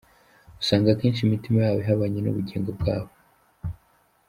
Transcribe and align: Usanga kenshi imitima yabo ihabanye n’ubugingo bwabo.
Usanga 0.61 0.97
kenshi 0.99 1.21
imitima 1.23 1.57
yabo 1.61 1.79
ihabanye 1.83 2.19
n’ubugingo 2.21 2.69
bwabo. 2.79 3.11